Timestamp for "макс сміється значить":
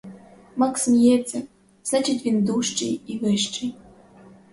0.55-2.25